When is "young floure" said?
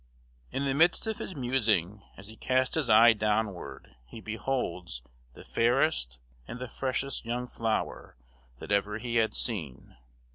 7.23-8.13